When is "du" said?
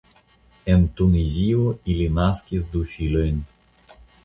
2.73-2.85